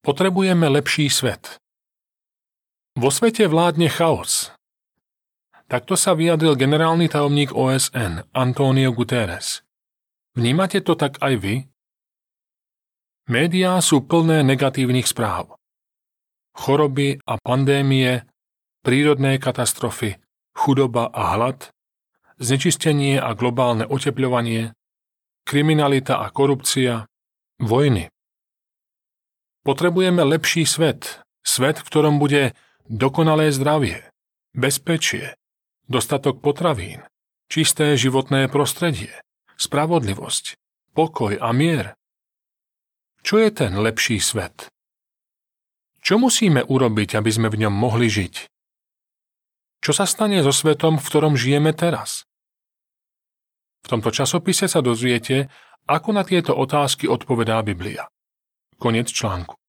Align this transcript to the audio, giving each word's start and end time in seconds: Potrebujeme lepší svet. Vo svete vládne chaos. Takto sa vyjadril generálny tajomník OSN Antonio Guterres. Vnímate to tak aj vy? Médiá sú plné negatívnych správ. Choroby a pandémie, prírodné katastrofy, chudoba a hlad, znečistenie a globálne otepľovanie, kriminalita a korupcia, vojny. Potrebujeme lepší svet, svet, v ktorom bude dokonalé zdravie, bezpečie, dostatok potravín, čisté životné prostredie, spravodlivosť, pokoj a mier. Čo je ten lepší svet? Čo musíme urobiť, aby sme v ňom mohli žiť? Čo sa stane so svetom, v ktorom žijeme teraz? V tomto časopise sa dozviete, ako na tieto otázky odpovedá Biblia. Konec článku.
Potrebujeme 0.00 0.64
lepší 0.64 1.12
svet. 1.12 1.60
Vo 2.96 3.12
svete 3.12 3.44
vládne 3.44 3.92
chaos. 3.92 4.48
Takto 5.68 5.92
sa 5.94 6.16
vyjadril 6.16 6.56
generálny 6.56 7.06
tajomník 7.12 7.52
OSN 7.52 8.24
Antonio 8.32 8.96
Guterres. 8.96 9.60
Vnímate 10.34 10.80
to 10.80 10.96
tak 10.96 11.20
aj 11.20 11.34
vy? 11.38 11.54
Médiá 13.30 13.76
sú 13.84 14.02
plné 14.02 14.40
negatívnych 14.40 15.04
správ. 15.06 15.54
Choroby 16.56 17.20
a 17.28 17.38
pandémie, 17.38 18.24
prírodné 18.82 19.36
katastrofy, 19.36 20.18
chudoba 20.56 21.12
a 21.12 21.36
hlad, 21.36 21.70
znečistenie 22.40 23.20
a 23.20 23.36
globálne 23.36 23.84
otepľovanie, 23.84 24.72
kriminalita 25.44 26.24
a 26.24 26.32
korupcia, 26.32 27.04
vojny. 27.60 28.08
Potrebujeme 29.60 30.24
lepší 30.24 30.64
svet, 30.64 31.20
svet, 31.44 31.76
v 31.80 31.86
ktorom 31.86 32.16
bude 32.16 32.56
dokonalé 32.88 33.52
zdravie, 33.52 34.08
bezpečie, 34.56 35.36
dostatok 35.84 36.40
potravín, 36.40 37.04
čisté 37.52 37.92
životné 38.00 38.48
prostredie, 38.48 39.12
spravodlivosť, 39.60 40.56
pokoj 40.96 41.36
a 41.36 41.52
mier. 41.52 41.92
Čo 43.20 43.36
je 43.36 43.50
ten 43.52 43.76
lepší 43.76 44.16
svet? 44.16 44.72
Čo 46.00 46.16
musíme 46.16 46.64
urobiť, 46.64 47.20
aby 47.20 47.28
sme 47.28 47.52
v 47.52 47.68
ňom 47.68 47.74
mohli 47.76 48.08
žiť? 48.08 48.48
Čo 49.84 49.92
sa 49.92 50.08
stane 50.08 50.40
so 50.40 50.52
svetom, 50.52 50.96
v 50.96 51.04
ktorom 51.04 51.36
žijeme 51.36 51.76
teraz? 51.76 52.24
V 53.84 53.92
tomto 53.92 54.08
časopise 54.08 54.68
sa 54.68 54.80
dozviete, 54.80 55.52
ako 55.84 56.16
na 56.16 56.24
tieto 56.24 56.56
otázky 56.56 57.08
odpovedá 57.08 57.60
Biblia. 57.60 58.08
Konec 58.80 59.12
článku. 59.12 59.59